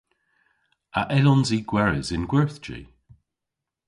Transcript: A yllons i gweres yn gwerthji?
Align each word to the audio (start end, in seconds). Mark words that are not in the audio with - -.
A 0.99 1.01
yllons 1.17 1.49
i 1.57 1.59
gweres 1.69 2.09
yn 2.15 2.23
gwerthji? 2.31 2.79